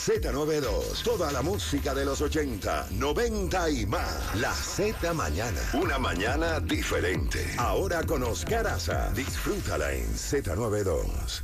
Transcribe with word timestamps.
Z92, 0.00 1.02
toda 1.04 1.30
la 1.30 1.42
música 1.42 1.92
de 1.92 2.06
los 2.06 2.22
80, 2.22 2.88
90 2.92 3.70
y 3.70 3.84
más. 3.84 4.34
La 4.40 4.50
Z 4.54 5.12
Mañana. 5.12 5.60
Una 5.74 5.98
mañana 5.98 6.58
diferente. 6.58 7.44
Ahora 7.58 8.02
con 8.04 8.22
Oscar 8.22 8.66
Aza. 8.66 9.12
Disfrútala 9.12 9.92
en 9.92 10.06
Z92. 10.06 11.42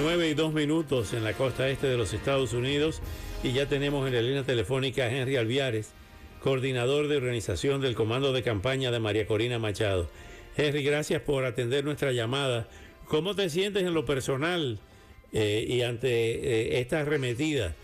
9 0.00 0.28
y 0.28 0.34
2 0.34 0.54
minutos 0.54 1.12
en 1.14 1.24
la 1.24 1.32
costa 1.32 1.68
este 1.68 1.88
de 1.88 1.96
los 1.96 2.14
Estados 2.14 2.52
Unidos 2.52 3.02
y 3.42 3.50
ya 3.50 3.68
tenemos 3.68 4.06
en 4.06 4.14
la 4.14 4.22
línea 4.22 4.44
telefónica 4.44 5.02
a 5.02 5.10
Henry 5.10 5.34
Alviares, 5.34 5.90
coordinador 6.44 7.08
de 7.08 7.16
organización 7.16 7.80
del 7.80 7.96
Comando 7.96 8.32
de 8.32 8.44
Campaña 8.44 8.92
de 8.92 9.00
María 9.00 9.26
Corina 9.26 9.58
Machado. 9.58 10.08
Henry, 10.56 10.84
gracias 10.84 11.20
por 11.22 11.44
atender 11.44 11.84
nuestra 11.84 12.12
llamada. 12.12 12.68
¿Cómo 13.08 13.34
te 13.34 13.50
sientes 13.50 13.82
en 13.82 13.94
lo 13.94 14.04
personal? 14.04 14.78
Eh, 15.32 15.64
y 15.66 15.80
ante 15.82 16.08
eh, 16.08 16.80
esta 16.80 17.00
arremetida 17.00 17.74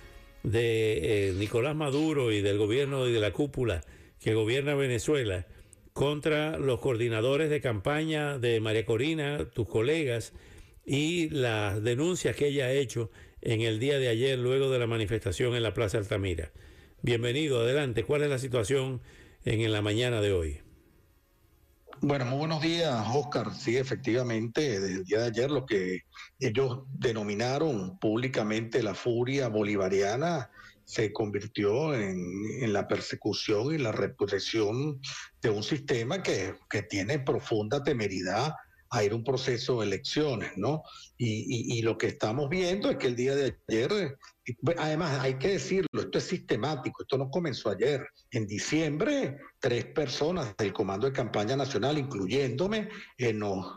de 0.42 1.28
eh, 1.28 1.32
Nicolás 1.32 1.74
Maduro 1.74 2.30
y 2.30 2.42
del 2.42 2.58
gobierno 2.58 3.08
y 3.08 3.12
de 3.12 3.20
la 3.20 3.32
cúpula 3.32 3.82
que 4.20 4.34
gobierna 4.34 4.74
Venezuela 4.74 5.46
contra 5.94 6.58
los 6.58 6.80
coordinadores 6.80 7.48
de 7.48 7.60
campaña 7.60 8.38
de 8.38 8.60
María 8.60 8.84
Corina, 8.84 9.46
tus 9.50 9.66
colegas, 9.66 10.32
y 10.84 11.28
las 11.30 11.82
denuncias 11.82 12.36
que 12.36 12.48
ella 12.48 12.66
ha 12.66 12.72
hecho 12.72 13.10
en 13.42 13.62
el 13.62 13.78
día 13.78 13.98
de 13.98 14.08
ayer 14.08 14.38
luego 14.38 14.70
de 14.70 14.78
la 14.78 14.86
manifestación 14.86 15.54
en 15.54 15.62
la 15.62 15.74
Plaza 15.74 15.98
Altamira. 15.98 16.52
Bienvenido, 17.02 17.60
adelante. 17.60 18.04
¿Cuál 18.04 18.22
es 18.22 18.30
la 18.30 18.38
situación 18.38 19.00
en 19.44 19.70
la 19.72 19.82
mañana 19.82 20.20
de 20.20 20.32
hoy? 20.32 20.67
Bueno, 22.00 22.26
muy 22.26 22.38
buenos 22.38 22.62
días, 22.62 22.94
Oscar. 23.12 23.52
Sí, 23.52 23.76
efectivamente, 23.76 24.78
desde 24.78 24.94
el 24.94 25.04
día 25.04 25.18
de 25.18 25.26
ayer 25.26 25.50
lo 25.50 25.66
que 25.66 26.02
ellos 26.38 26.84
denominaron 26.92 27.98
públicamente 27.98 28.84
la 28.84 28.94
furia 28.94 29.48
bolivariana 29.48 30.48
se 30.84 31.12
convirtió 31.12 31.94
en, 31.94 32.72
la 32.72 32.86
persecución 32.86 33.74
y 33.74 33.78
la 33.78 33.90
represión 33.90 35.00
de 35.42 35.50
un 35.50 35.64
sistema 35.64 36.22
que, 36.22 36.54
que 36.70 36.82
tiene 36.82 37.18
profunda 37.18 37.82
temeridad 37.82 38.54
a 38.90 39.04
ir 39.04 39.14
un 39.14 39.24
proceso 39.24 39.80
de 39.80 39.86
elecciones, 39.86 40.52
¿no? 40.56 40.82
Y, 41.16 41.82
lo 41.82 41.98
que 41.98 42.08
estamos 42.08 42.48
viendo 42.48 42.90
es 42.90 42.96
que 42.96 43.08
el 43.08 43.16
día 43.16 43.34
de 43.34 43.56
ayer, 43.68 44.16
además 44.76 45.20
hay 45.20 45.34
que 45.34 45.48
decirlo, 45.48 45.88
esto 46.00 46.18
es 46.18 46.24
sistemático, 46.24 47.02
esto 47.02 47.18
no 47.18 47.30
comenzó 47.30 47.70
ayer. 47.70 48.06
En 48.30 48.46
diciembre, 48.46 49.38
tres 49.58 49.86
personas 49.86 50.56
del 50.56 50.72
Comando 50.72 51.06
de 51.06 51.12
Campaña 51.12 51.56
Nacional, 51.56 51.98
incluyéndome, 51.98 52.88
eh, 53.16 53.32
nos 53.32 53.76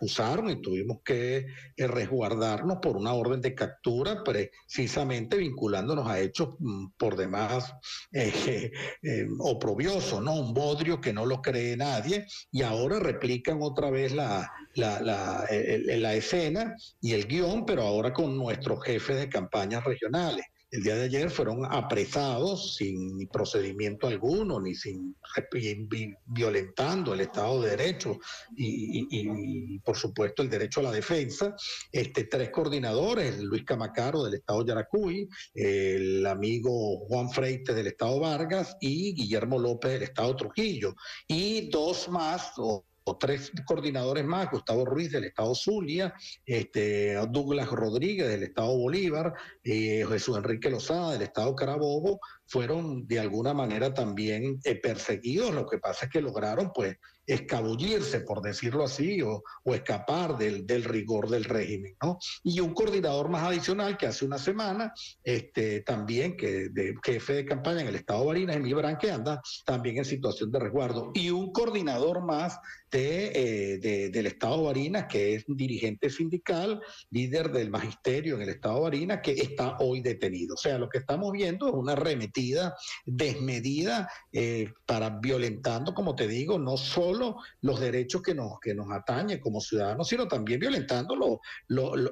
usaron 0.00 0.50
y 0.50 0.60
tuvimos 0.60 0.98
que 1.04 1.46
eh, 1.76 1.86
resguardarnos 1.86 2.78
por 2.80 2.96
una 2.96 3.12
orden 3.12 3.40
de 3.40 3.54
captura 3.54 4.22
precisamente 4.24 5.36
vinculándonos 5.36 6.06
a 6.08 6.20
hechos 6.20 6.56
mm, 6.58 6.88
por 6.96 7.16
demás 7.16 7.72
eh, 8.12 8.70
eh, 9.02 9.26
oprobiosos, 9.38 10.22
¿no? 10.22 10.34
Un 10.34 10.54
bodrio 10.54 11.00
que 11.00 11.12
no 11.12 11.26
lo 11.26 11.42
cree 11.42 11.76
nadie 11.76 12.26
y 12.50 12.62
ahora 12.62 12.98
replican 12.98 13.58
otra 13.60 13.90
vez 13.90 14.12
la, 14.12 14.50
la, 14.74 15.00
la, 15.00 15.46
la 15.50 16.14
escena 16.14 16.74
y 17.00 17.12
el 17.12 17.26
guion, 17.26 17.64
pero 17.66 17.82
ahora 17.82 18.12
con 18.12 18.36
nuestros 18.36 18.82
jefes 18.84 19.16
de 19.16 19.28
campañas 19.28 19.84
regionales 19.84 20.44
el 20.70 20.82
día 20.82 20.94
de 20.94 21.04
ayer 21.04 21.30
fueron 21.30 21.64
apresados 21.64 22.76
sin 22.76 23.26
procedimiento 23.28 24.06
alguno, 24.06 24.60
ni 24.60 24.74
sin 24.74 25.16
violentando 26.26 27.14
el 27.14 27.20
Estado 27.20 27.62
de 27.62 27.70
Derecho 27.70 28.18
y, 28.56 29.78
por 29.80 29.96
supuesto 29.96 30.42
el 30.42 30.50
derecho 30.50 30.80
a 30.80 30.84
la 30.84 30.92
defensa. 30.92 31.54
Este, 31.90 32.24
tres 32.24 32.50
coordinadores, 32.50 33.40
Luis 33.40 33.64
Camacaro 33.64 34.24
del 34.24 34.34
Estado 34.34 34.64
Yaracuy, 34.64 35.28
el 35.54 36.24
amigo 36.26 37.00
Juan 37.06 37.30
Freites 37.30 37.74
del 37.74 37.88
Estado 37.88 38.20
Vargas 38.20 38.76
y 38.80 39.14
Guillermo 39.14 39.58
López 39.58 39.92
del 39.92 40.02
Estado 40.04 40.36
Trujillo. 40.36 40.94
Y 41.26 41.68
dos 41.70 42.08
más, 42.08 42.52
tres 43.18 43.52
coordinadores 43.64 44.24
más, 44.24 44.50
Gustavo 44.50 44.84
Ruiz 44.84 45.10
del 45.10 45.24
Estado 45.24 45.54
Zulia, 45.54 46.14
este, 46.44 47.14
Douglas 47.30 47.68
Rodríguez 47.70 48.28
del 48.28 48.42
Estado 48.42 48.76
Bolívar, 48.76 49.34
eh, 49.62 50.04
Jesús 50.08 50.36
Enrique 50.36 50.70
Lozada 50.70 51.12
del 51.12 51.22
Estado 51.22 51.54
Carabobo, 51.54 52.20
fueron 52.46 53.06
de 53.06 53.20
alguna 53.20 53.54
manera 53.54 53.94
también 53.94 54.58
eh, 54.64 54.74
perseguidos. 54.74 55.54
Lo 55.54 55.66
que 55.66 55.78
pasa 55.78 56.06
es 56.06 56.12
que 56.12 56.20
lograron 56.20 56.72
pues 56.74 56.96
escabullirse, 57.34 58.20
por 58.20 58.42
decirlo 58.42 58.84
así, 58.84 59.22
o, 59.22 59.42
escapar 59.72 60.36
del, 60.36 60.84
rigor 60.84 61.28
del 61.28 61.44
régimen, 61.44 61.96
¿no? 62.02 62.18
Y 62.42 62.60
un 62.60 62.74
coordinador 62.74 63.28
más 63.28 63.44
adicional 63.44 63.96
que 63.96 64.06
hace 64.06 64.24
una 64.24 64.38
semana, 64.38 64.92
este, 65.22 65.80
también 65.82 66.36
que 66.36 66.68
de 66.70 66.94
jefe 67.02 67.34
de 67.34 67.44
campaña 67.44 67.82
en 67.82 67.88
el 67.88 67.94
estado 67.94 68.20
de 68.20 68.26
Barinas, 68.26 68.56
Emil 68.56 68.74
Brán, 68.74 68.98
que 68.98 69.12
anda 69.12 69.40
también 69.64 69.98
en 69.98 70.04
situación 70.04 70.50
de 70.50 70.58
resguardo, 70.58 71.12
y 71.14 71.30
un 71.30 71.52
coordinador 71.52 72.24
más 72.24 72.58
de, 72.90 73.32
eh, 73.34 74.10
del 74.10 74.26
estado 74.26 74.58
de 74.58 74.64
Barinas, 74.64 75.06
que 75.06 75.34
es 75.36 75.44
dirigente 75.46 76.10
sindical, 76.10 76.82
líder 77.10 77.52
del 77.52 77.70
magisterio 77.70 78.34
en 78.34 78.42
el 78.42 78.48
estado 78.48 78.76
de 78.76 78.82
Barinas, 78.82 79.20
que 79.22 79.32
está 79.32 79.76
hoy 79.78 80.00
detenido. 80.00 80.54
O 80.54 80.58
sea, 80.58 80.78
lo 80.78 80.88
que 80.88 80.98
estamos 80.98 81.30
viendo 81.32 81.68
es 81.68 81.74
una 81.74 81.92
arremetida 81.92 82.74
desmedida 83.06 84.10
eh, 84.32 84.72
para 84.86 85.10
violentando, 85.10 85.94
como 85.94 86.16
te 86.16 86.26
digo, 86.26 86.58
no 86.58 86.76
solo 86.76 87.19
los 87.60 87.80
derechos 87.80 88.22
que 88.22 88.34
nos, 88.34 88.58
que 88.60 88.74
nos 88.74 88.90
atañe 88.90 89.40
como 89.40 89.60
ciudadanos, 89.60 90.08
sino 90.08 90.28
también 90.28 90.60
violentando 90.60 91.16
lo, 91.16 91.40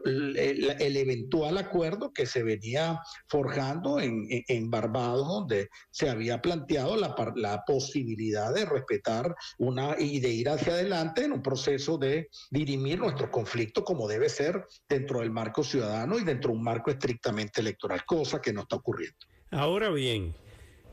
el, 0.05 0.97
eventual 0.97 1.59
acuerdo 1.59 2.13
que 2.13 2.27
se 2.27 2.43
venía 2.43 3.01
forjando 3.29 4.01
en, 4.01 4.27
en, 4.29 4.71
Barbados, 4.71 5.27
donde 5.27 5.69
se 5.91 6.11
había 6.11 6.41
planteado 6.43 6.97
la, 6.97 7.15
la 7.37 7.65
posibilidad 7.67 8.53
de 8.53 8.65
respetar 8.65 9.35
una 9.59 9.97
y 9.99 10.21
de 10.21 10.31
ir 10.31 10.49
hacia 10.49 10.75
adelante 10.75 11.25
en 11.25 11.33
un 11.33 11.43
proceso 11.43 11.99
de 11.99 12.29
dirimir 12.51 12.99
nuestro 12.99 13.31
conflicto 13.31 13.85
como 13.85 14.09
debe 14.09 14.29
ser 14.29 14.67
dentro 14.89 15.21
del 15.21 15.31
marco 15.31 15.65
ciudadano 15.65 16.19
y 16.19 16.25
dentro 16.25 16.51
de 16.51 16.57
un 16.59 16.65
marco 16.65 16.91
estrictamente 16.91 17.61
electoral, 17.61 18.05
cosa 18.05 18.41
que 18.41 18.53
no 18.53 18.63
está 18.63 18.77
ocurriendo. 18.77 19.17
Ahora 19.51 19.91
bien, 19.91 20.35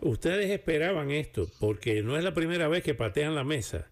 ustedes 0.02 0.50
esperaban 0.50 1.12
esto, 1.12 1.48
porque 1.60 2.02
no 2.02 2.18
es 2.18 2.24
la 2.24 2.34
primera 2.34 2.68
vez 2.68 2.84
que 2.84 2.96
patean 2.96 3.36
la 3.36 3.44
mesa. 3.44 3.92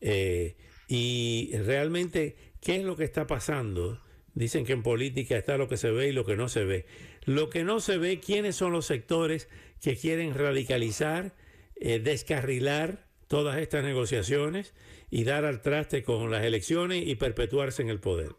Eh, 0.00 0.56
y 0.88 1.50
realmente, 1.64 2.36
¿qué 2.60 2.76
es 2.76 2.84
lo 2.84 2.96
que 2.96 3.04
está 3.04 3.26
pasando? 3.26 4.00
Dicen 4.34 4.64
que 4.64 4.72
en 4.72 4.82
política 4.82 5.36
está 5.36 5.56
lo 5.56 5.68
que 5.68 5.76
se 5.76 5.90
ve 5.90 6.08
y 6.08 6.12
lo 6.12 6.24
que 6.24 6.36
no 6.36 6.48
se 6.48 6.64
ve. 6.64 6.86
Lo 7.24 7.50
que 7.50 7.64
no 7.64 7.80
se 7.80 7.98
ve, 7.98 8.20
¿quiénes 8.20 8.56
son 8.56 8.72
los 8.72 8.86
sectores 8.86 9.48
que 9.80 9.96
quieren 9.96 10.34
radicalizar, 10.34 11.34
eh, 11.76 11.98
descarrilar 11.98 13.06
todas 13.28 13.58
estas 13.58 13.82
negociaciones 13.82 14.74
y 15.10 15.24
dar 15.24 15.44
al 15.44 15.62
traste 15.62 16.02
con 16.02 16.30
las 16.30 16.44
elecciones 16.44 17.06
y 17.06 17.16
perpetuarse 17.16 17.82
en 17.82 17.88
el 17.88 18.00
poder? 18.00 18.36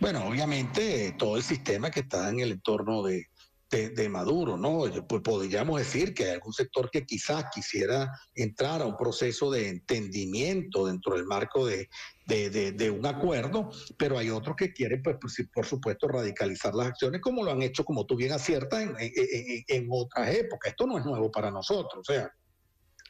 Bueno, 0.00 0.26
obviamente 0.26 1.14
todo 1.18 1.36
el 1.36 1.42
sistema 1.42 1.90
que 1.90 2.00
está 2.00 2.28
en 2.28 2.40
el 2.40 2.52
entorno 2.52 3.02
de, 3.02 3.26
de, 3.70 4.08
Maduro, 4.08 4.56
¿no? 4.56 4.84
Pues 5.06 5.22
podríamos 5.22 5.78
decir 5.78 6.14
que 6.14 6.24
hay 6.24 6.30
algún 6.30 6.52
sector 6.52 6.90
que 6.90 7.04
quizás 7.04 7.44
quisiera 7.52 8.10
entrar 8.34 8.80
a 8.80 8.86
un 8.86 8.96
proceso 8.96 9.50
de 9.50 9.68
entendimiento 9.68 10.86
dentro 10.86 11.14
del 11.14 11.26
marco 11.26 11.66
de, 11.66 11.88
de, 12.26 12.90
un 12.90 13.04
acuerdo, 13.04 13.70
pero 13.98 14.18
hay 14.18 14.30
otros 14.30 14.56
que 14.56 14.72
quieren, 14.72 15.02
pues, 15.02 15.16
por, 15.52 15.66
supuesto, 15.66 16.08
radicalizar 16.08 16.74
las 16.74 16.88
acciones 16.88 17.20
como 17.20 17.44
lo 17.44 17.50
han 17.50 17.62
hecho, 17.62 17.84
como 17.84 18.06
tú 18.06 18.16
bien 18.16 18.32
aciertas, 18.32 18.82
en, 18.82 18.94
en, 18.98 19.64
en 19.68 19.88
otras 19.90 20.34
épocas. 20.34 20.70
Esto 20.70 20.86
no 20.86 20.98
es 20.98 21.04
nuevo 21.04 21.30
para 21.30 21.50
nosotros, 21.50 22.08
o 22.08 22.12
sea, 22.12 22.32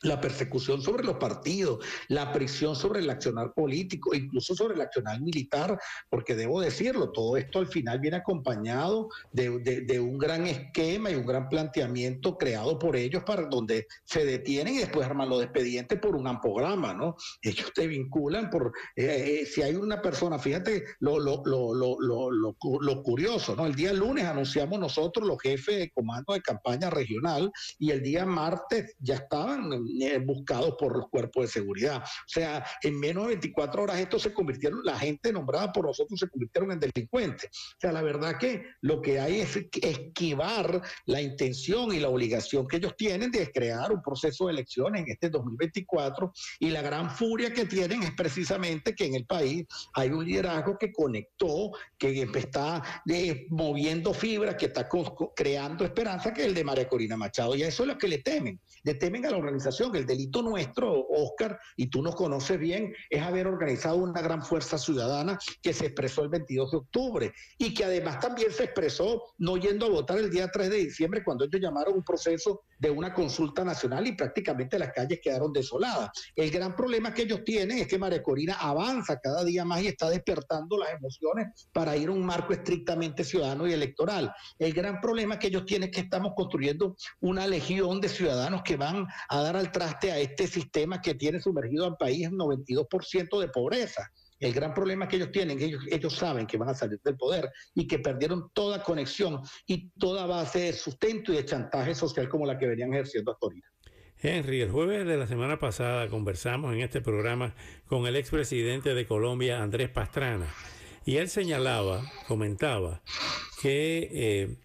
la 0.02 0.20
persecución 0.20 0.80
sobre 0.82 1.04
los 1.04 1.16
partidos, 1.16 1.84
la 2.08 2.32
prisión 2.32 2.76
sobre 2.76 3.00
el 3.00 3.10
accionar 3.10 3.52
político, 3.52 4.14
incluso 4.14 4.54
sobre 4.54 4.74
el 4.74 4.80
accionar 4.80 5.20
militar, 5.20 5.78
porque 6.08 6.34
debo 6.34 6.60
decirlo, 6.60 7.10
todo 7.10 7.36
esto 7.36 7.58
al 7.58 7.66
final 7.66 7.98
viene 7.98 8.18
acompañado 8.18 9.08
de, 9.32 9.98
un 9.98 10.18
gran 10.18 10.46
esquema 10.46 11.10
y 11.10 11.14
un 11.14 11.26
gran 11.26 11.48
planteamiento 11.48 12.36
creado 12.36 12.78
por 12.78 12.96
ellos 12.96 13.24
para 13.24 13.46
donde 13.46 13.86
se 14.04 14.24
detienen 14.24 14.74
y 14.74 14.78
después 14.78 15.06
arman 15.06 15.28
los 15.28 15.42
expedientes 15.42 15.98
por 15.98 16.14
un 16.14 16.26
ampograma, 16.26 16.94
¿no? 16.94 17.16
Ellos 17.42 17.72
te 17.74 17.86
vinculan 17.86 18.50
por, 18.50 18.72
eh, 18.96 19.40
eh, 19.42 19.46
si 19.46 19.62
hay 19.62 19.74
una 19.74 20.00
persona, 20.00 20.38
fíjate 20.38 20.84
lo, 21.00 21.18
lo, 21.18 21.42
lo, 21.44 21.74
lo, 21.74 23.02
curioso, 23.02 23.56
¿no? 23.56 23.66
El 23.66 23.74
día 23.74 23.92
lunes 23.92 24.24
anunciamos 24.24 24.78
nosotros 24.78 25.26
los 25.26 25.40
jefes 25.40 25.78
de 25.78 25.90
comando 25.90 26.34
de 26.34 26.42
campaña 26.42 26.90
regional 26.90 27.50
y 27.78 27.90
el 27.90 28.02
día 28.02 28.24
martes 28.24 28.94
ya 29.00 29.16
estaban 29.16 29.70
eh, 30.00 30.18
buscados 30.18 30.74
por 30.78 30.96
los 30.96 31.08
cuerpos 31.08 31.44
de 31.44 31.48
seguridad. 31.48 32.02
O 32.02 32.28
sea, 32.28 32.64
en 32.82 32.98
menos 32.98 33.24
de 33.24 33.28
24 33.28 33.82
horas 33.82 33.98
estos 33.98 34.22
se 34.22 34.32
convirtieron, 34.32 34.80
la 34.84 34.98
gente 34.98 35.32
nombrada 35.32 35.72
por 35.72 35.86
nosotros 35.86 36.18
se 36.18 36.28
convirtieron 36.28 36.72
en 36.72 36.80
delincuentes. 36.80 37.50
O 37.52 37.80
sea, 37.80 37.92
la 37.92 38.02
verdad 38.02 38.38
que 38.38 38.64
lo 38.82 39.00
que 39.00 39.20
hay 39.20 39.40
es 39.40 39.56
esquivar 39.82 40.82
la 41.06 41.20
intención 41.20 41.92
y 41.94 42.00
la 42.00 42.08
obligación 42.08 42.66
que 42.66 42.76
ellos 42.78 42.94
tienen 42.96 43.30
de 43.30 43.50
crear 43.50 43.92
un 43.92 44.02
proceso 44.02 44.46
de 44.46 44.52
elecciones 44.52 45.02
en 45.02 45.10
este 45.10 45.30
2024 45.30 46.32
y 46.60 46.70
la 46.70 46.82
gran 46.82 47.10
furia 47.10 47.52
que 47.52 47.66
tienen 47.66 48.02
es 48.02 48.12
precisamente 48.12 48.94
que 48.94 49.06
en 49.06 49.14
el 49.14 49.26
país 49.26 49.66
hay 49.94 50.10
un 50.10 50.24
liderazgo 50.24 50.76
que 50.78 50.92
conectó, 50.92 51.72
que 51.96 52.28
está 52.34 53.02
eh, 53.08 53.46
moviendo 53.50 54.14
fibras, 54.14 54.56
que 54.56 54.66
está 54.66 54.88
creando 55.34 55.84
esperanza, 55.84 56.32
que 56.32 56.42
es 56.42 56.48
el 56.48 56.54
de 56.54 56.64
María 56.64 56.88
Corina 56.88 57.16
Machado. 57.16 57.54
Y 57.54 57.62
a 57.62 57.68
eso 57.68 57.82
es 57.82 57.88
lo 57.88 57.98
que 57.98 58.08
le 58.08 58.18
temen. 58.18 58.60
Le 58.82 58.94
temen 58.94 59.24
a 59.26 59.30
la 59.30 59.36
organización. 59.36 59.77
El 59.80 60.06
delito 60.06 60.42
nuestro, 60.42 61.06
Oscar, 61.08 61.56
y 61.76 61.88
tú 61.88 62.02
nos 62.02 62.16
conoces 62.16 62.58
bien, 62.58 62.92
es 63.08 63.22
haber 63.22 63.46
organizado 63.46 63.96
una 63.96 64.20
gran 64.20 64.42
fuerza 64.42 64.76
ciudadana 64.76 65.38
que 65.62 65.72
se 65.72 65.86
expresó 65.86 66.22
el 66.22 66.30
22 66.30 66.70
de 66.72 66.76
octubre 66.76 67.32
y 67.58 67.72
que 67.72 67.84
además 67.84 68.18
también 68.18 68.50
se 68.50 68.64
expresó 68.64 69.22
no 69.38 69.56
yendo 69.56 69.86
a 69.86 69.90
votar 69.90 70.18
el 70.18 70.30
día 70.30 70.48
3 70.52 70.70
de 70.70 70.76
diciembre 70.78 71.22
cuando 71.24 71.44
ellos 71.44 71.60
llamaron 71.60 71.94
un 71.94 72.02
proceso 72.02 72.62
de 72.78 72.90
una 72.90 73.12
consulta 73.12 73.64
nacional 73.64 74.06
y 74.06 74.12
prácticamente 74.12 74.78
las 74.78 74.92
calles 74.92 75.20
quedaron 75.22 75.52
desoladas. 75.52 76.10
El 76.34 76.50
gran 76.50 76.74
problema 76.76 77.12
que 77.12 77.22
ellos 77.22 77.44
tienen 77.44 77.78
es 77.78 77.86
que 77.86 77.98
María 77.98 78.22
Corina 78.22 78.54
avanza 78.54 79.18
cada 79.20 79.44
día 79.44 79.64
más 79.64 79.82
y 79.82 79.88
está 79.88 80.08
despertando 80.08 80.78
las 80.78 80.90
emociones 80.90 81.68
para 81.72 81.96
ir 81.96 82.08
a 82.08 82.12
un 82.12 82.24
marco 82.24 82.52
estrictamente 82.52 83.24
ciudadano 83.24 83.66
y 83.66 83.72
electoral. 83.72 84.32
El 84.58 84.72
gran 84.72 85.00
problema 85.00 85.38
que 85.38 85.48
ellos 85.48 85.66
tienen 85.66 85.90
es 85.90 85.94
que 85.94 86.02
estamos 86.02 86.32
construyendo 86.36 86.96
una 87.20 87.46
legión 87.46 88.00
de 88.00 88.08
ciudadanos 88.08 88.62
que 88.62 88.76
van 88.76 89.06
a 89.28 89.42
dar 89.42 89.56
al 89.56 89.72
traste 89.72 90.12
a 90.12 90.18
este 90.18 90.46
sistema 90.46 91.00
que 91.00 91.14
tiene 91.14 91.40
sumergido 91.40 91.86
al 91.86 91.96
país 91.96 92.26
en 92.26 92.32
92% 92.32 93.40
de 93.40 93.48
pobreza. 93.48 94.10
El 94.38 94.52
gran 94.52 94.72
problema 94.72 95.08
que 95.08 95.16
ellos 95.16 95.32
tienen, 95.32 95.58
ellos, 95.60 96.14
saben 96.14 96.46
que 96.46 96.56
van 96.56 96.68
a 96.68 96.74
salir 96.74 97.00
del 97.02 97.16
poder 97.16 97.50
y 97.74 97.86
que 97.86 97.98
perdieron 97.98 98.50
toda 98.52 98.82
conexión 98.82 99.40
y 99.66 99.88
toda 99.90 100.26
base 100.26 100.60
de 100.60 100.72
sustento 100.72 101.32
y 101.32 101.36
de 101.36 101.44
chantaje 101.44 101.94
social 101.94 102.28
como 102.28 102.46
la 102.46 102.58
que 102.58 102.66
venían 102.66 102.92
ejerciendo 102.94 103.32
hasta 103.32 103.46
ahorita. 103.46 103.68
Henry, 104.20 104.60
el 104.60 104.70
jueves 104.70 105.06
de 105.06 105.16
la 105.16 105.26
semana 105.26 105.58
pasada 105.58 106.08
conversamos 106.08 106.74
en 106.74 106.80
este 106.80 107.00
programa 107.00 107.54
con 107.86 108.06
el 108.06 108.16
expresidente 108.16 108.94
de 108.94 109.06
Colombia, 109.06 109.62
Andrés 109.62 109.90
Pastrana, 109.90 110.52
y 111.04 111.16
él 111.16 111.28
señalaba, 111.28 112.02
comentaba, 112.26 113.02
que 113.62 114.08
eh, 114.12 114.56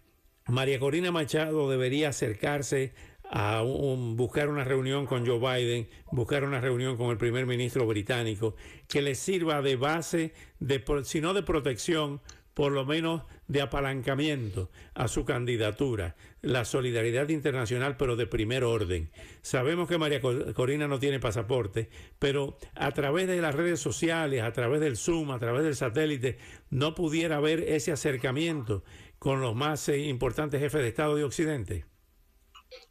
María 0.46 0.78
Corina 0.78 1.10
Machado 1.10 1.70
debería 1.70 2.10
acercarse 2.10 2.94
a 3.30 3.62
buscar 3.62 4.48
una 4.48 4.64
reunión 4.64 5.06
con 5.06 5.26
Joe 5.26 5.38
Biden, 5.38 5.88
buscar 6.12 6.44
una 6.44 6.60
reunión 6.60 6.96
con 6.96 7.10
el 7.10 7.16
primer 7.16 7.46
ministro 7.46 7.86
británico, 7.86 8.54
que 8.88 9.02
le 9.02 9.14
sirva 9.14 9.62
de 9.62 9.76
base, 9.76 10.34
de, 10.60 10.84
si 11.04 11.20
no 11.20 11.34
de 11.34 11.42
protección, 11.42 12.20
por 12.54 12.70
lo 12.70 12.84
menos 12.84 13.22
de 13.48 13.60
apalancamiento 13.60 14.70
a 14.94 15.08
su 15.08 15.24
candidatura, 15.24 16.14
la 16.40 16.64
solidaridad 16.64 17.28
internacional, 17.28 17.96
pero 17.96 18.14
de 18.16 18.26
primer 18.26 18.62
orden. 18.62 19.10
Sabemos 19.42 19.88
que 19.88 19.98
María 19.98 20.20
Corina 20.20 20.86
no 20.86 21.00
tiene 21.00 21.18
pasaporte, 21.18 21.90
pero 22.20 22.56
a 22.76 22.92
través 22.92 23.26
de 23.26 23.40
las 23.40 23.54
redes 23.54 23.80
sociales, 23.80 24.42
a 24.42 24.52
través 24.52 24.80
del 24.80 24.96
Zoom, 24.96 25.32
a 25.32 25.40
través 25.40 25.64
del 25.64 25.74
satélite, 25.74 26.38
no 26.70 26.94
pudiera 26.94 27.36
haber 27.36 27.60
ese 27.60 27.90
acercamiento 27.90 28.84
con 29.18 29.40
los 29.40 29.56
más 29.56 29.88
eh, 29.88 29.98
importantes 29.98 30.60
jefes 30.60 30.82
de 30.82 30.88
Estado 30.88 31.16
de 31.16 31.24
Occidente. 31.24 31.84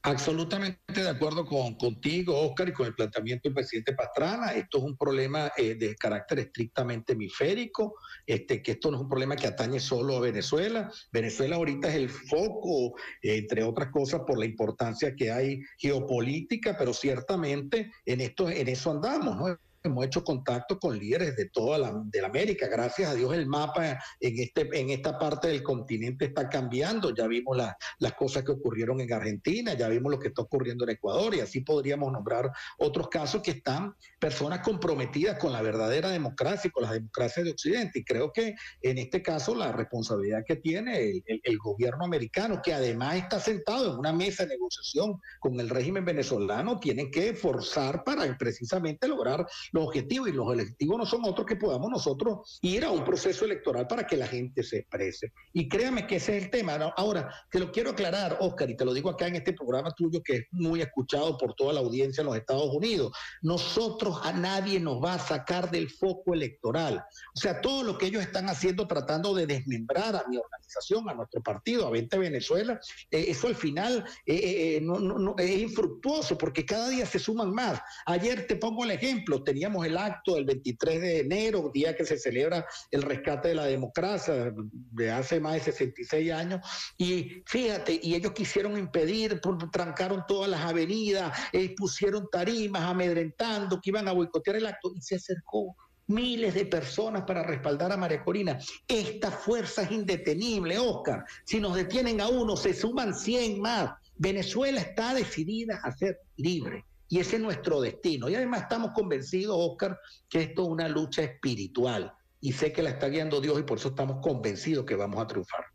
Absolutamente 0.06 0.80
de 0.94 1.10
acuerdo 1.10 1.46
con, 1.46 1.76
contigo, 1.76 2.40
Oscar, 2.40 2.70
y 2.70 2.74
con 2.74 2.88
el 2.88 2.94
planteamiento 2.94 3.48
del 3.48 3.56
presidente 3.56 3.94
Pastrana. 3.94 4.52
Esto 4.52 4.80
es 4.80 4.84
un 4.84 4.98
problema 4.98 5.52
eh, 5.56 5.76
de 5.76 5.96
carácter 5.96 6.40
estrictamente 6.40 7.14
hemisférico, 7.14 7.96
este, 8.26 8.62
que 8.62 8.74
esto 8.74 8.92
no 8.92 8.98
es 8.98 9.04
un 9.04 9.10
problema 9.10 9.36
que 9.36 9.48
atañe 9.48 9.80
solo 9.80 10.18
a 10.18 10.22
Venezuela. 10.22 10.92
Venezuela 11.12 11.56
ahorita 11.56 11.88
es 11.88 11.96
el 11.96 12.10
foco, 12.10 12.96
entre 13.22 13.64
otras 13.64 13.92
cosas, 13.92 14.22
por 14.28 14.38
la 14.38 14.46
importancia 14.46 15.16
que 15.16 15.32
hay 15.32 15.62
geopolítica, 15.78 16.76
pero 16.78 16.94
ciertamente 16.94 17.92
en, 18.06 18.22
esto, 18.22 18.50
en 18.50 18.68
eso 18.68 18.92
andamos, 18.92 19.38
¿no? 19.38 19.58
Hemos 19.84 20.06
hecho 20.06 20.24
contacto 20.24 20.80
con 20.80 20.98
líderes 20.98 21.36
de 21.36 21.50
toda 21.50 21.78
la, 21.78 21.94
de 22.06 22.22
la 22.22 22.28
América. 22.28 22.68
Gracias 22.68 23.10
a 23.10 23.16
Dios 23.16 23.34
el 23.34 23.46
mapa 23.46 24.00
en, 24.20 24.40
este, 24.40 24.70
en 24.74 24.90
esta 24.90 25.20
parte 25.20 25.50
del 25.50 25.62
continente 25.62 26.26
está 26.26 26.50
cambiando. 26.50 27.14
Ya 27.14 27.28
vimos 27.28 27.58
las 28.00 28.14
cosas 28.14 28.44
que 28.44 28.52
ocurrieron 28.52 29.02
en 29.02 29.12
Argentina, 29.12 29.74
ya 29.74 29.90
vimos 29.90 30.12
lo 30.12 30.20
que 30.20 30.30
está 30.30 30.42
ocurriendo 30.42 30.86
en 30.86 30.92
Ecuador 30.92 31.36
y 31.36 31.42
así 31.42 31.62
podríamos 31.62 32.12
nombrar 32.12 32.52
otros 32.78 33.10
casos 33.10 33.42
que 33.42 33.52
están 33.52 33.96
personas 34.20 34.60
comprometidas 34.60 35.38
con 35.38 35.52
la 35.52 35.62
verdadera 35.62 36.10
democracia 36.10 36.70
y 36.70 36.72
con 36.72 36.84
las 36.84 36.94
democracias 36.94 37.46
de 37.46 37.52
Occidente. 37.52 38.00
Y 38.00 38.06
creo 38.06 38.32
que 38.32 38.56
en 38.82 38.98
este 38.98 39.22
caso 39.22 39.54
la 39.54 39.72
responsabilidad 39.72 40.44
que 40.46 40.56
tiene 40.56 41.24
el, 41.26 41.58
gobierno 41.58 42.04
americano, 42.04 42.62
que 42.64 42.74
además 42.74 43.16
está 43.16 43.40
sentado 43.40 43.94
en 43.94 44.00
una 44.00 44.12
mesa 44.12 44.44
de 44.44 44.50
negociación 44.50 45.22
con 45.40 45.60
el 45.60 45.70
régimen 45.70 46.04
venezolano, 46.04 46.80
tiene 46.80 47.10
que 47.10 47.34
forzar 47.34 48.04
para 48.04 48.38
precisamente 48.38 49.08
lograr 49.08 49.46
los 49.74 49.88
objetivos, 49.88 50.30
y 50.30 50.32
los 50.32 50.48
objetivos 50.48 50.98
no 50.98 51.06
son 51.06 51.26
otros 51.26 51.46
que 51.46 51.56
podamos 51.56 51.90
nosotros 51.90 52.60
ir 52.62 52.86
a 52.86 52.92
un 52.92 53.04
proceso 53.04 53.44
electoral 53.46 53.88
para 53.88 54.08
que 54.08 54.16
la 54.16 54.28
gente 54.28 54.64
se 54.64 54.78
exprese. 54.78 55.34
Y 55.52 55.68
créame 55.68 56.08
que 56.08 56.18
ese 56.18 56.38
es 56.38 56.44
el 56.44 56.50
tema. 56.50 56.76
Ahora, 56.96 57.34
te 57.52 57.60
lo 57.60 57.72
quiero 57.72 57.92
aclarar, 57.92 58.38
Oscar, 58.40 58.70
y 58.70 58.78
te 58.78 58.86
lo 58.86 58.94
digo 58.94 59.10
acá 59.10 59.28
en 59.28 59.36
este 59.36 59.54
programa 59.54 59.92
tuyo 59.92 60.22
que 60.24 60.36
es 60.36 60.44
muy 60.52 60.82
escuchado 60.82 61.38
por 61.38 61.56
toda 61.56 61.74
la 61.74 61.80
audiencia 61.80 62.22
en 62.22 62.28
los 62.28 62.38
Estados 62.38 62.70
Unidos. 62.74 63.12
Nosotros 63.42 64.20
a 64.24 64.32
nadie 64.32 64.80
nos 64.80 65.04
va 65.04 65.16
a 65.16 65.20
sacar 65.20 65.72
del 65.72 65.90
foco 65.90 66.34
electoral. 66.34 67.04
O 67.36 67.40
sea, 67.40 67.60
todo 67.60 67.84
lo 67.84 67.98
que 67.98 68.06
ellos 68.06 68.22
están 68.22 68.50
haciendo 68.50 68.88
tratando 68.88 69.34
de 69.34 69.48
desmembrar 69.48 70.16
a 70.16 70.24
mi 70.30 70.38
organización, 70.38 71.10
a 71.10 71.16
nuestro 71.16 71.42
partido, 71.42 71.88
a 71.88 71.90
20 71.90 72.18
Venezuela, 72.20 72.80
eh, 73.10 73.26
eso 73.30 73.48
al 73.48 73.56
final 73.56 74.06
eh, 74.26 74.78
eh, 74.78 74.82
no, 74.82 75.36
es 75.38 75.60
infructuoso 75.60 76.38
porque 76.38 76.66
cada 76.66 76.90
día 76.90 77.06
se 77.06 77.20
suman 77.20 77.52
más. 77.52 77.82
Ayer 78.06 78.46
te 78.48 78.56
pongo 78.56 78.84
el 78.84 78.92
ejemplo, 78.92 79.44
tenía 79.44 79.63
el 79.86 79.98
acto 79.98 80.36
del 80.36 80.46
23 80.46 81.02
de 81.02 81.20
enero, 81.20 81.72
día 81.74 81.96
que 81.96 82.06
se 82.06 82.18
celebra 82.18 82.66
el 82.92 83.02
rescate 83.02 83.50
de 83.50 83.56
la 83.56 83.66
democracia 83.66 84.54
de 84.92 85.12
hace 85.12 85.40
más 85.40 85.54
de 85.54 85.60
66 85.72 86.32
años, 86.32 86.62
y 86.98 87.44
fíjate, 87.46 88.00
y 88.02 88.16
ellos 88.16 88.34
quisieron 88.34 88.78
impedir, 88.78 89.40
trancaron 89.72 90.24
todas 90.28 90.50
las 90.50 90.62
avenidas, 90.62 91.38
eh, 91.52 91.74
pusieron 91.76 92.28
tarimas 92.32 92.84
amedrentando 92.84 93.80
que 93.82 93.90
iban 93.90 94.08
a 94.08 94.12
boicotear 94.14 94.58
el 94.58 94.66
acto, 94.66 94.92
y 94.96 95.02
se 95.02 95.16
acercó 95.16 95.76
miles 96.08 96.54
de 96.54 96.66
personas 96.66 97.24
para 97.24 97.44
respaldar 97.44 97.92
a 97.92 97.98
María 97.98 98.24
Corina. 98.24 98.60
Esta 98.88 99.32
fuerza 99.32 99.84
es 99.84 99.92
indetenible, 99.92 100.78
Oscar. 100.78 101.26
Si 101.46 101.60
nos 101.60 101.76
detienen 101.76 102.22
a 102.22 102.28
uno, 102.28 102.56
se 102.56 102.74
suman 102.74 103.14
100 103.14 103.62
más. 103.62 103.92
Venezuela 104.16 104.82
está 104.82 105.14
decidida 105.14 105.80
a 105.84 105.92
ser 105.92 106.20
libre. 106.36 106.86
Y 107.10 107.20
ese 107.20 107.36
es 107.36 107.42
nuestro 107.42 107.82
destino. 107.82 108.30
Y 108.30 108.36
además 108.36 108.64
estamos 108.64 108.92
convencidos, 108.92 109.56
Oscar, 109.60 110.00
que 110.30 110.42
esto 110.42 110.64
es 110.64 110.70
una 110.70 110.88
lucha 110.88 111.24
espiritual. 111.24 112.14
Y 112.42 112.54
sé 112.54 112.74
que 112.74 112.82
la 112.82 112.90
está 112.90 113.08
guiando 113.08 113.40
Dios 113.40 113.60
y 113.60 113.64
por 113.64 113.78
eso 113.78 113.90
estamos 113.90 114.18
convencidos 114.22 114.86
que 114.86 114.96
vamos 114.96 115.22
a 115.22 115.28
triunfar. 115.28 115.66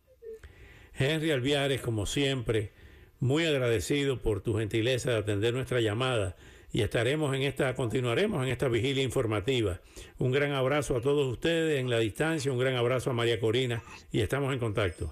Henry 0.95 1.31
Alviares, 1.31 1.81
como 1.81 2.07
siempre, 2.07 2.73
muy 3.21 3.47
agradecido 3.47 4.21
por 4.21 4.41
tu 4.41 4.59
gentileza 4.59 5.13
de 5.13 5.19
atender 5.19 5.55
nuestra 5.55 5.81
llamada 5.81 6.37
y 6.71 6.83
estaremos 6.83 7.35
en 7.35 7.43
esta, 7.43 7.75
continuaremos 7.75 8.43
en 8.43 8.51
esta 8.51 8.69
vigilia 8.69 9.03
informativa. 9.03 9.81
Un 10.19 10.33
gran 10.33 10.53
abrazo 10.53 10.97
a 10.97 11.01
todos 11.01 11.27
ustedes 11.27 11.81
en 11.81 11.89
la 11.89 11.99
distancia, 11.99 12.53
un 12.53 12.59
gran 12.59 12.77
abrazo 12.77 13.11
a 13.11 13.15
María 13.15 13.41
Corina 13.41 13.83
y 14.13 14.21
estamos 14.21 14.53
en 14.53 14.59
contacto. 14.59 15.11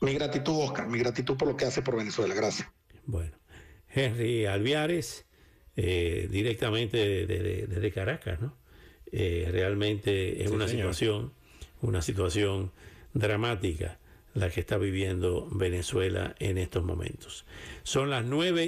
Mi 0.00 0.14
gratitud, 0.14 0.54
Oscar, 0.62 0.88
mi 0.88 0.98
gratitud 0.98 1.36
por 1.36 1.48
lo 1.48 1.56
que 1.56 1.66
hace 1.66 1.82
por 1.82 1.96
Venezuela. 1.96 2.34
Gracias. 2.34 2.68
Bueno. 3.04 3.32
Henry 3.96 4.46
Alviares, 4.46 5.24
eh, 5.76 6.28
directamente 6.30 7.26
desde, 7.26 7.90
Caracas, 7.90 8.40
¿no? 8.40 8.54
Eh, 9.10 9.48
realmente 9.50 10.42
es 10.42 10.50
una 10.50 10.68
situación, 10.68 11.32
una 11.80 12.02
situación 12.02 12.72
dramática 13.14 13.98
la 14.36 14.50
que 14.50 14.60
está 14.60 14.76
viviendo 14.76 15.48
Venezuela 15.50 16.34
en 16.38 16.58
estos 16.58 16.84
momentos. 16.84 17.46
Son 17.84 18.10
las 18.10 18.24
9 18.24 18.64